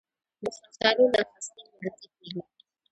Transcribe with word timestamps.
د 0.41 0.43
شفتالو 0.57 1.05
له 1.13 1.21
خستې 1.29 1.61
نیالګی 1.71 2.07
کیږي؟ 2.17 2.41